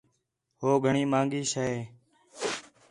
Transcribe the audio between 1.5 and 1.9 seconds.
شے ہے